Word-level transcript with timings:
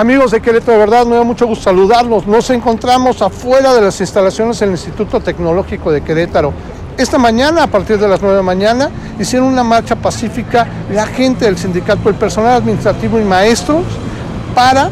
Amigos 0.00 0.30
de 0.30 0.40
Querétaro, 0.40 0.72
de 0.72 0.78
verdad 0.78 1.04
me 1.04 1.14
da 1.14 1.24
mucho 1.24 1.46
gusto 1.46 1.64
saludarlos. 1.64 2.26
Nos 2.26 2.48
encontramos 2.48 3.20
afuera 3.20 3.74
de 3.74 3.82
las 3.82 4.00
instalaciones 4.00 4.58
del 4.58 4.70
Instituto 4.70 5.20
Tecnológico 5.20 5.92
de 5.92 6.00
Querétaro. 6.00 6.54
Esta 6.96 7.18
mañana, 7.18 7.64
a 7.64 7.66
partir 7.66 7.98
de 7.98 8.08
las 8.08 8.22
9 8.22 8.36
de 8.36 8.38
la 8.38 8.42
mañana, 8.42 8.90
hicieron 9.18 9.48
una 9.48 9.62
marcha 9.62 9.96
pacífica 9.96 10.66
la 10.90 11.06
gente 11.06 11.44
del 11.44 11.58
sindicato, 11.58 12.08
el 12.08 12.14
personal 12.14 12.54
administrativo 12.54 13.20
y 13.20 13.24
maestros 13.24 13.84
para 14.54 14.88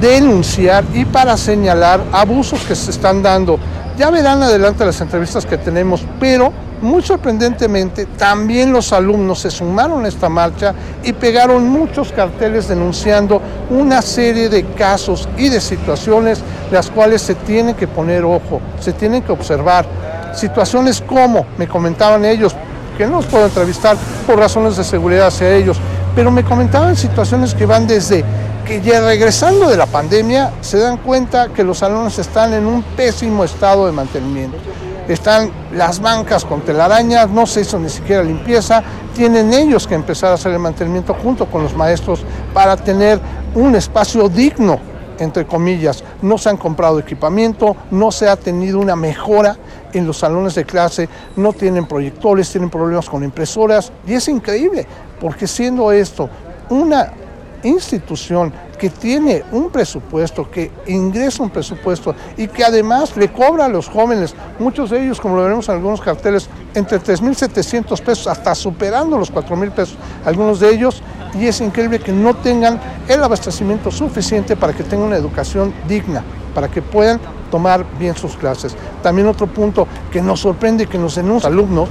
denunciar 0.00 0.82
y 0.94 1.04
para 1.04 1.36
señalar 1.36 2.00
abusos 2.10 2.62
que 2.62 2.74
se 2.74 2.90
están 2.90 3.22
dando. 3.22 3.58
Ya 3.98 4.10
verán 4.10 4.40
adelante 4.44 4.84
las 4.84 5.00
entrevistas 5.00 5.44
que 5.44 5.58
tenemos, 5.58 6.04
pero 6.20 6.52
muy 6.80 7.02
sorprendentemente 7.02 8.06
también 8.06 8.72
los 8.72 8.92
alumnos 8.92 9.40
se 9.40 9.50
sumaron 9.50 10.04
a 10.04 10.08
esta 10.08 10.28
marcha 10.28 10.72
y 11.02 11.12
pegaron 11.12 11.68
muchos 11.68 12.12
carteles 12.12 12.68
denunciando 12.68 13.42
una 13.70 14.00
serie 14.00 14.48
de 14.48 14.64
casos 14.66 15.28
y 15.36 15.48
de 15.48 15.60
situaciones 15.60 16.40
las 16.70 16.90
cuales 16.90 17.22
se 17.22 17.34
tienen 17.34 17.74
que 17.74 17.88
poner 17.88 18.22
ojo, 18.22 18.60
se 18.78 18.92
tienen 18.92 19.22
que 19.22 19.32
observar. 19.32 19.84
Situaciones 20.32 21.00
como, 21.00 21.44
me 21.56 21.66
comentaban 21.66 22.24
ellos, 22.24 22.54
que 22.96 23.04
no 23.04 23.16
los 23.16 23.26
puedo 23.26 23.46
entrevistar 23.46 23.96
por 24.28 24.38
razones 24.38 24.76
de 24.76 24.84
seguridad 24.84 25.26
hacia 25.26 25.52
ellos, 25.56 25.76
pero 26.14 26.30
me 26.30 26.44
comentaban 26.44 26.94
situaciones 26.94 27.52
que 27.52 27.66
van 27.66 27.88
desde 27.88 28.24
que 28.64 28.80
ya 28.80 29.00
regresando 29.00 29.68
de 29.68 29.76
la 29.76 29.86
pandemia 29.86 30.52
se 30.60 30.78
dan 30.78 30.98
cuenta 30.98 31.48
que 31.48 31.64
los 31.64 31.78
salones 31.78 32.18
están 32.18 32.52
en 32.52 32.66
un 32.66 32.82
pésimo 32.82 33.44
estado 33.44 33.86
de 33.86 33.92
mantenimiento. 33.92 34.58
Están 35.08 35.50
las 35.72 36.00
bancas 36.00 36.44
con 36.44 36.60
telarañas, 36.60 37.30
no 37.30 37.46
se 37.46 37.62
hizo 37.62 37.78
ni 37.78 37.88
siquiera 37.88 38.22
limpieza, 38.22 38.82
tienen 39.14 39.52
ellos 39.54 39.86
que 39.86 39.94
empezar 39.94 40.30
a 40.30 40.34
hacer 40.34 40.52
el 40.52 40.58
mantenimiento 40.58 41.14
junto 41.14 41.46
con 41.46 41.62
los 41.62 41.74
maestros 41.74 42.20
para 42.52 42.76
tener 42.76 43.18
un 43.54 43.74
espacio 43.74 44.28
digno 44.28 44.78
entre 45.18 45.46
comillas, 45.46 46.04
no 46.22 46.38
se 46.38 46.48
han 46.48 46.56
comprado 46.56 46.98
equipamiento, 46.98 47.76
no 47.90 48.12
se 48.12 48.28
ha 48.28 48.36
tenido 48.36 48.78
una 48.78 48.96
mejora 48.96 49.56
en 49.92 50.06
los 50.06 50.18
salones 50.18 50.54
de 50.54 50.64
clase, 50.64 51.08
no 51.36 51.52
tienen 51.52 51.86
proyectores, 51.86 52.50
tienen 52.50 52.70
problemas 52.70 53.08
con 53.08 53.24
impresoras. 53.24 53.92
Y 54.06 54.14
es 54.14 54.28
increíble, 54.28 54.86
porque 55.20 55.46
siendo 55.46 55.90
esto 55.92 56.28
una 56.70 57.12
institución 57.62 58.52
que 58.78 58.90
tiene 58.90 59.44
un 59.52 59.70
presupuesto, 59.70 60.48
que 60.50 60.70
ingresa 60.86 61.42
un 61.42 61.50
presupuesto 61.50 62.14
y 62.36 62.46
que 62.46 62.64
además 62.64 63.16
le 63.16 63.32
cobra 63.32 63.64
a 63.64 63.68
los 63.68 63.88
jóvenes, 63.88 64.34
muchos 64.58 64.90
de 64.90 65.04
ellos, 65.04 65.20
como 65.20 65.36
lo 65.36 65.42
veremos 65.42 65.68
en 65.68 65.74
algunos 65.74 66.00
carteles, 66.00 66.48
entre 66.74 67.00
3.700 67.00 68.00
pesos 68.00 68.26
hasta 68.28 68.54
superando 68.54 69.18
los 69.18 69.32
4.000 69.32 69.70
pesos, 69.72 69.96
algunos 70.24 70.60
de 70.60 70.70
ellos, 70.70 71.02
y 71.34 71.46
es 71.46 71.60
increíble 71.60 71.98
que 71.98 72.12
no 72.12 72.34
tengan 72.34 72.80
el 73.08 73.22
abastecimiento 73.22 73.90
suficiente 73.90 74.56
para 74.56 74.72
que 74.72 74.84
tengan 74.84 75.08
una 75.08 75.16
educación 75.16 75.74
digna, 75.88 76.22
para 76.54 76.68
que 76.68 76.80
puedan 76.80 77.20
tomar 77.50 77.84
bien 77.98 78.16
sus 78.16 78.36
clases. 78.36 78.76
También 79.02 79.26
otro 79.26 79.46
punto 79.46 79.86
que 80.12 80.22
nos 80.22 80.40
sorprende, 80.40 80.86
que 80.86 80.98
nos 80.98 81.16
denuncian 81.16 81.52
alumnos, 81.52 81.88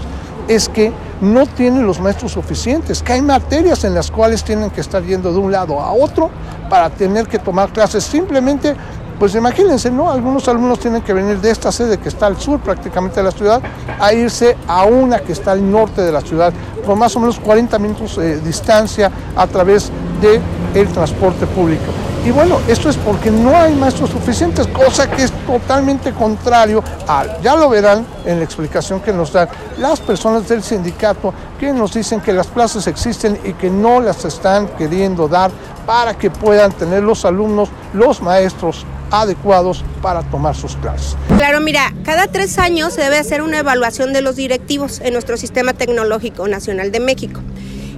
es 0.47 0.69
que 0.69 0.91
no 1.21 1.45
tienen 1.45 1.85
los 1.85 1.99
maestros 1.99 2.31
suficientes, 2.31 3.01
que 3.01 3.13
hay 3.13 3.21
materias 3.21 3.83
en 3.83 3.93
las 3.93 4.11
cuales 4.11 4.43
tienen 4.43 4.69
que 4.69 4.81
estar 4.81 5.03
yendo 5.03 5.31
de 5.31 5.39
un 5.39 5.51
lado 5.51 5.79
a 5.81 5.91
otro 5.91 6.29
para 6.69 6.89
tener 6.89 7.27
que 7.27 7.39
tomar 7.39 7.69
clases. 7.69 8.03
Simplemente, 8.03 8.75
pues 9.19 9.33
imagínense, 9.35 9.89
¿no? 9.89 10.11
Algunos 10.11 10.47
alumnos 10.47 10.79
tienen 10.79 11.01
que 11.01 11.13
venir 11.13 11.39
de 11.39 11.49
esta 11.49 11.71
sede 11.71 11.97
que 11.97 12.09
está 12.09 12.27
al 12.27 12.37
sur 12.37 12.59
prácticamente 12.59 13.19
de 13.19 13.23
la 13.23 13.31
ciudad 13.31 13.61
a 13.99 14.13
irse 14.13 14.55
a 14.67 14.85
una 14.85 15.19
que 15.19 15.31
está 15.31 15.51
al 15.53 15.69
norte 15.69 16.01
de 16.01 16.11
la 16.11 16.21
ciudad, 16.21 16.53
con 16.85 16.99
más 16.99 17.15
o 17.15 17.19
menos 17.19 17.39
40 17.39 17.79
minutos 17.79 18.17
de 18.17 18.39
distancia 18.39 19.11
a 19.35 19.47
través 19.47 19.91
del 20.21 20.41
el 20.73 20.87
transporte 20.89 21.45
público. 21.47 21.85
Y 22.25 22.31
bueno, 22.31 22.59
esto 22.67 22.89
es 22.89 22.97
porque 22.97 23.31
no 23.31 23.55
hay 23.55 23.73
maestros 23.73 24.09
suficientes, 24.09 24.67
cosa 24.67 25.09
que 25.09 25.23
es 25.23 25.31
totalmente 25.45 26.11
contrario 26.11 26.83
a, 27.07 27.39
ya 27.41 27.55
lo 27.55 27.69
verán 27.69 28.05
en 28.25 28.39
la 28.39 28.43
explicación 28.43 28.99
que 28.99 29.13
nos 29.13 29.31
dan 29.31 29.47
las 29.77 30.01
personas 30.01 30.47
del 30.47 30.61
sindicato 30.61 31.33
que 31.57 31.71
nos 31.71 31.93
dicen 31.93 32.19
que 32.19 32.33
las 32.33 32.47
plazas 32.47 32.85
existen 32.87 33.39
y 33.45 33.53
que 33.53 33.69
no 33.69 34.01
las 34.01 34.25
están 34.25 34.67
queriendo 34.77 35.27
dar 35.27 35.51
para 35.85 36.15
que 36.15 36.29
puedan 36.29 36.73
tener 36.73 37.01
los 37.01 37.23
alumnos, 37.23 37.69
los 37.93 38.21
maestros 38.21 38.85
adecuados 39.09 39.85
para 40.01 40.21
tomar 40.23 40.55
sus 40.55 40.75
clases. 40.75 41.15
Claro, 41.37 41.61
mira, 41.61 41.93
cada 42.03 42.27
tres 42.27 42.57
años 42.57 42.93
se 42.93 43.01
debe 43.01 43.17
hacer 43.17 43.41
una 43.41 43.59
evaluación 43.59 44.11
de 44.11 44.21
los 44.21 44.35
directivos 44.35 44.99
en 44.99 45.13
nuestro 45.13 45.37
Sistema 45.37 45.73
Tecnológico 45.73 46.47
Nacional 46.47 46.91
de 46.91 46.99
México. 46.99 47.39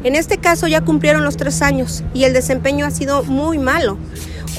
En 0.03 0.15
este 0.15 0.37
caso 0.37 0.67
ya 0.67 0.81
cumplieron 0.81 1.23
los 1.23 1.37
tres 1.37 1.61
años 1.61 2.03
y 2.13 2.23
el 2.23 2.33
desempeño 2.33 2.85
ha 2.85 2.91
sido 2.91 3.23
muy 3.23 3.57
malo. 3.57 3.97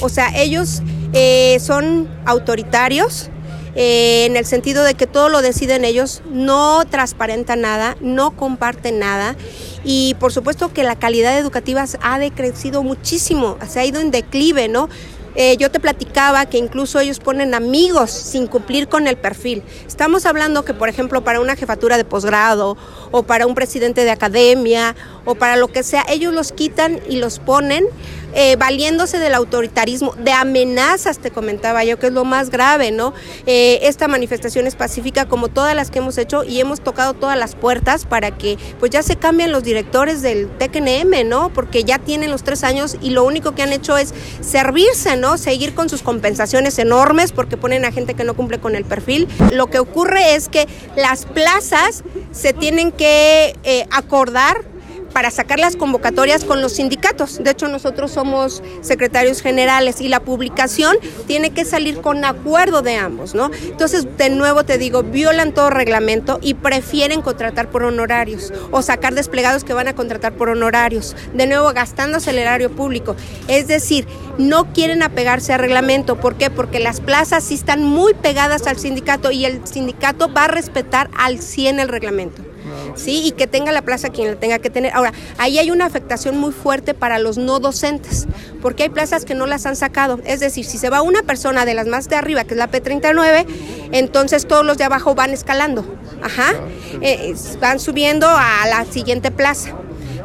O 0.01 0.09
sea, 0.09 0.29
ellos 0.35 0.81
eh, 1.13 1.57
son 1.59 2.07
autoritarios, 2.25 3.29
eh, 3.75 4.25
en 4.25 4.35
el 4.35 4.45
sentido 4.45 4.83
de 4.83 4.95
que 4.95 5.07
todo 5.07 5.29
lo 5.29 5.41
deciden 5.41 5.85
ellos, 5.85 6.21
no 6.29 6.83
transparentan 6.85 7.61
nada, 7.61 7.95
no 8.01 8.31
comparten 8.31 8.99
nada 8.99 9.35
y 9.83 10.15
por 10.19 10.33
supuesto 10.33 10.73
que 10.73 10.83
la 10.83 10.97
calidad 10.97 11.37
educativa 11.37 11.85
ha 12.01 12.19
decrecido 12.19 12.83
muchísimo, 12.83 13.57
se 13.67 13.79
ha 13.79 13.85
ido 13.85 14.01
en 14.01 14.11
declive, 14.11 14.67
¿no? 14.67 14.89
Eh, 15.35 15.55
yo 15.57 15.71
te 15.71 15.79
platicaba 15.79 16.45
que 16.45 16.57
incluso 16.57 16.99
ellos 16.99 17.19
ponen 17.19 17.53
amigos 17.53 18.11
sin 18.11 18.47
cumplir 18.47 18.87
con 18.87 19.07
el 19.07 19.17
perfil. 19.17 19.63
Estamos 19.87 20.25
hablando 20.25 20.65
que, 20.65 20.73
por 20.73 20.89
ejemplo, 20.89 21.23
para 21.23 21.39
una 21.39 21.55
jefatura 21.55 21.97
de 21.97 22.03
posgrado 22.03 22.77
o 23.11 23.23
para 23.23 23.47
un 23.47 23.55
presidente 23.55 24.03
de 24.03 24.11
academia 24.11 24.95
o 25.25 25.35
para 25.35 25.55
lo 25.55 25.67
que 25.67 25.83
sea, 25.83 26.05
ellos 26.09 26.33
los 26.33 26.51
quitan 26.51 26.99
y 27.09 27.17
los 27.17 27.39
ponen 27.39 27.85
eh, 28.33 28.55
valiéndose 28.55 29.19
del 29.19 29.33
autoritarismo, 29.33 30.13
de 30.17 30.31
amenazas, 30.31 31.19
te 31.19 31.31
comentaba 31.31 31.83
yo, 31.83 31.99
que 31.99 32.07
es 32.07 32.13
lo 32.13 32.25
más 32.25 32.49
grave, 32.49 32.91
¿no? 32.91 33.13
Eh, 33.45 33.79
esta 33.83 34.07
manifestación 34.07 34.67
es 34.67 34.75
pacífica 34.75 35.27
como 35.27 35.47
todas 35.47 35.75
las 35.75 35.91
que 35.91 35.99
hemos 35.99 36.17
hecho 36.17 36.43
y 36.43 36.59
hemos 36.59 36.81
tocado 36.81 37.13
todas 37.13 37.37
las 37.37 37.55
puertas 37.55 38.05
para 38.05 38.31
que 38.37 38.57
pues 38.79 38.91
ya 38.91 39.03
se 39.03 39.15
cambien 39.15 39.51
los 39.51 39.63
directores 39.63 40.21
del 40.21 40.49
TCNM, 40.57 41.27
¿no? 41.27 41.51
Porque 41.53 41.83
ya 41.83 41.99
tienen 41.99 42.31
los 42.31 42.43
tres 42.43 42.63
años 42.63 42.97
y 43.01 43.11
lo 43.11 43.23
único 43.23 43.53
que 43.53 43.63
han 43.63 43.73
hecho 43.73 43.97
es 43.97 44.13
servirse, 44.41 45.17
¿no? 45.17 45.37
Seguir 45.37 45.73
con 45.73 45.89
sus 45.89 46.01
compensaciones 46.01 46.79
enormes 46.79 47.31
porque 47.31 47.57
ponen 47.57 47.85
a 47.85 47.91
gente 47.91 48.13
que 48.13 48.23
no 48.23 48.35
cumple 48.35 48.59
con 48.59 48.75
el 48.75 48.85
perfil. 48.85 49.27
Lo 49.51 49.67
que 49.67 49.79
ocurre 49.79 50.35
es 50.35 50.49
que 50.49 50.67
las 50.95 51.25
plazas 51.25 52.03
se 52.31 52.53
tienen 52.53 52.91
que 52.91 53.55
eh, 53.63 53.87
acordar 53.91 54.70
para 55.11 55.31
sacar 55.31 55.59
las 55.59 55.75
convocatorias 55.75 56.43
con 56.43 56.61
los 56.61 56.73
sindicatos. 56.73 57.43
De 57.43 57.51
hecho, 57.51 57.67
nosotros 57.67 58.11
somos 58.11 58.63
secretarios 58.81 59.41
generales 59.41 60.01
y 60.01 60.07
la 60.07 60.19
publicación 60.21 60.95
tiene 61.27 61.51
que 61.51 61.65
salir 61.65 62.01
con 62.01 62.25
acuerdo 62.25 62.81
de 62.81 62.95
ambos, 62.95 63.35
¿no? 63.35 63.51
Entonces, 63.63 64.05
de 64.17 64.29
nuevo 64.29 64.63
te 64.63 64.77
digo, 64.77 65.03
violan 65.03 65.53
todo 65.53 65.69
reglamento 65.69 66.39
y 66.41 66.53
prefieren 66.53 67.21
contratar 67.21 67.69
por 67.69 67.83
honorarios 67.83 68.53
o 68.71 68.81
sacar 68.81 69.13
desplegados 69.13 69.63
que 69.63 69.73
van 69.73 69.87
a 69.87 69.95
contratar 69.95 70.33
por 70.33 70.49
honorarios. 70.49 71.15
De 71.33 71.47
nuevo, 71.47 71.71
gastándose 71.73 72.29
el 72.31 72.39
erario 72.39 72.71
público. 72.71 73.15
Es 73.47 73.67
decir, 73.67 74.07
no 74.37 74.73
quieren 74.73 75.03
apegarse 75.03 75.53
al 75.53 75.59
reglamento. 75.59 76.15
¿Por 76.17 76.35
qué? 76.35 76.49
Porque 76.49 76.79
las 76.79 77.01
plazas 77.01 77.43
sí 77.43 77.55
están 77.55 77.83
muy 77.83 78.13
pegadas 78.13 78.67
al 78.67 78.77
sindicato 78.77 79.31
y 79.31 79.45
el 79.45 79.65
sindicato 79.67 80.31
va 80.33 80.45
a 80.45 80.47
respetar 80.47 81.09
al 81.17 81.39
100 81.39 81.79
el 81.79 81.89
reglamento. 81.89 82.50
¿Sí? 82.95 83.23
Y 83.25 83.31
que 83.31 83.47
tenga 83.47 83.71
la 83.71 83.81
plaza 83.81 84.09
quien 84.09 84.29
la 84.29 84.35
tenga 84.35 84.59
que 84.59 84.69
tener. 84.69 84.93
Ahora, 84.93 85.13
ahí 85.37 85.59
hay 85.59 85.71
una 85.71 85.85
afectación 85.85 86.37
muy 86.37 86.51
fuerte 86.51 86.93
para 86.93 87.19
los 87.19 87.37
no 87.37 87.59
docentes, 87.59 88.27
porque 88.61 88.83
hay 88.83 88.89
plazas 88.89 89.25
que 89.25 89.35
no 89.35 89.47
las 89.47 89.65
han 89.65 89.75
sacado. 89.75 90.19
Es 90.25 90.39
decir, 90.39 90.65
si 90.65 90.77
se 90.77 90.89
va 90.89 91.01
una 91.01 91.23
persona 91.23 91.65
de 91.65 91.73
las 91.73 91.87
más 91.87 92.09
de 92.09 92.15
arriba, 92.15 92.43
que 92.43 92.53
es 92.53 92.57
la 92.57 92.71
P39, 92.71 93.45
entonces 93.91 94.47
todos 94.47 94.65
los 94.65 94.77
de 94.77 94.83
abajo 94.83 95.15
van 95.15 95.31
escalando. 95.31 95.85
Ajá. 96.21 96.53
Eh, 97.01 97.35
van 97.59 97.79
subiendo 97.79 98.27
a 98.27 98.67
la 98.67 98.85
siguiente 98.85 99.31
plaza. 99.31 99.73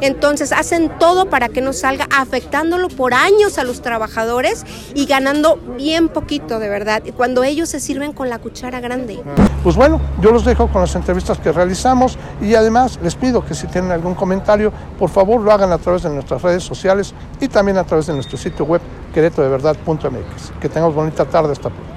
Entonces 0.00 0.52
hacen 0.52 0.90
todo 0.98 1.28
para 1.30 1.48
que 1.48 1.60
no 1.60 1.72
salga, 1.72 2.06
afectándolo 2.16 2.88
por 2.88 3.14
años 3.14 3.58
a 3.58 3.64
los 3.64 3.82
trabajadores 3.82 4.64
y 4.94 5.06
ganando 5.06 5.56
bien 5.76 6.08
poquito, 6.08 6.58
de 6.58 6.68
verdad, 6.68 7.02
cuando 7.16 7.44
ellos 7.44 7.68
se 7.68 7.80
sirven 7.80 8.12
con 8.12 8.28
la 8.28 8.38
cuchara 8.38 8.80
grande. 8.80 9.22
Pues 9.62 9.76
bueno, 9.76 10.00
yo 10.20 10.30
los 10.30 10.44
dejo 10.44 10.68
con 10.68 10.80
las 10.80 10.94
entrevistas 10.94 11.38
que 11.38 11.52
realizamos 11.52 12.18
y 12.40 12.54
además 12.54 12.98
les 13.02 13.14
pido 13.14 13.44
que 13.44 13.54
si 13.54 13.66
tienen 13.66 13.90
algún 13.90 14.14
comentario, 14.14 14.72
por 14.98 15.10
favor 15.10 15.40
lo 15.40 15.50
hagan 15.52 15.72
a 15.72 15.78
través 15.78 16.02
de 16.02 16.10
nuestras 16.10 16.42
redes 16.42 16.62
sociales 16.62 17.14
y 17.40 17.48
también 17.48 17.78
a 17.78 17.84
través 17.84 18.06
de 18.06 18.14
nuestro 18.14 18.38
sitio 18.38 18.64
web 18.64 18.80
queretodeverdad.mx. 19.14 20.52
Que 20.60 20.68
tengamos 20.68 20.94
bonita 20.94 21.24
tarde. 21.24 21.52
Hasta 21.52 21.70
pronto. 21.70 21.95